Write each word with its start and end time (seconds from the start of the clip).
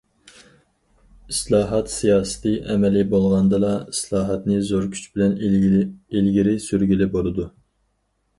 ئىسلاھات 1.33 1.91
سىياسىتى 1.95 2.53
ئەمەلىي 2.75 3.05
بولغاندىلا، 3.11 3.69
ئىسلاھاتنى 3.93 4.59
زور 4.71 4.89
كۈچ 4.97 5.05
بىلەن 5.19 5.37
ئىلگىرى 5.51 6.57
سۈرگىلى 6.67 7.11
بولىدۇ. 7.19 7.49